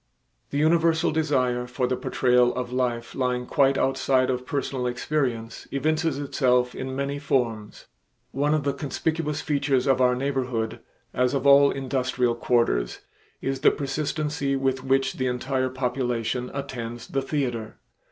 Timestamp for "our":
10.01-10.15